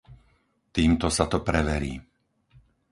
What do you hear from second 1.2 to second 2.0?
to preverí.